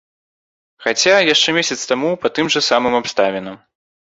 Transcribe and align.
Хаця 0.85 1.13
яшчэ 1.33 1.49
месяц 1.57 1.79
таму 1.91 2.09
па 2.25 2.33
тым 2.39 2.51
жа 2.57 2.61
самым 2.69 2.93
абставінам. 3.03 3.55